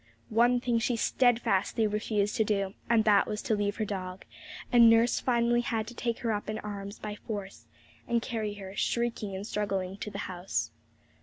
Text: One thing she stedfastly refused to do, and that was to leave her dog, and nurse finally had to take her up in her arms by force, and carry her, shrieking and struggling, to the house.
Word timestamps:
One 0.31 0.59
thing 0.59 0.79
she 0.79 0.95
stedfastly 0.95 1.85
refused 1.85 2.35
to 2.37 2.43
do, 2.43 2.73
and 2.89 3.03
that 3.03 3.27
was 3.27 3.39
to 3.43 3.55
leave 3.55 3.75
her 3.75 3.85
dog, 3.85 4.25
and 4.71 4.89
nurse 4.89 5.19
finally 5.19 5.61
had 5.61 5.85
to 5.89 5.93
take 5.93 6.17
her 6.21 6.31
up 6.31 6.49
in 6.49 6.57
her 6.57 6.65
arms 6.65 6.97
by 6.97 7.13
force, 7.13 7.67
and 8.07 8.19
carry 8.19 8.55
her, 8.55 8.75
shrieking 8.75 9.35
and 9.35 9.45
struggling, 9.45 9.97
to 9.97 10.09
the 10.09 10.17
house. 10.25 10.71